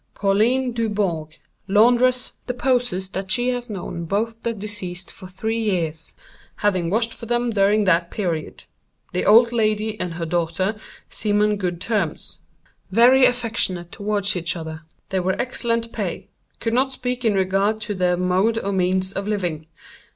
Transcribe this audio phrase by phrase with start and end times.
[0.15, 6.15] "Pauline Dubourg, laundress, deposes that she has known both the deceased for three years,
[6.55, 8.63] having washed for them during that period.
[9.13, 10.75] The old lady and her daughter
[11.07, 14.81] seemed on good terms—very affectionate towards each other.
[15.09, 16.29] They were excellent pay.
[16.59, 19.67] Could not speak in regard to their mode or means of living.